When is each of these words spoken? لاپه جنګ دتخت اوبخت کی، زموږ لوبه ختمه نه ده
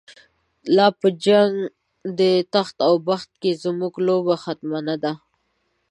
لاپه 0.75 1.07
جنګ 1.25 1.53
دتخت 2.17 2.77
اوبخت 2.89 3.31
کی، 3.41 3.51
زموږ 3.63 3.93
لوبه 4.07 4.35
ختمه 4.43 4.79
نه 4.87 4.95
ده 5.03 5.13